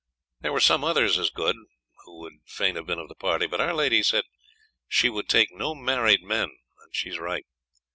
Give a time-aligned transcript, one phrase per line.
[0.39, 1.55] There were some others as good
[2.05, 4.23] who would fain have been of the party, but our lady said
[4.87, 7.45] she would take no married men, and she was right.